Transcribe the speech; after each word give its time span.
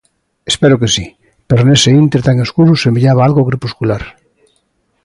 Espero 0.51 0.79
que 0.81 0.89
si, 0.95 1.05
pero 1.47 1.61
nese 1.67 1.89
intre 2.03 2.25
tan 2.27 2.37
escuro 2.45 2.71
semellaba 2.83 3.25
algo 3.27 3.47
crepuscular. 3.49 4.03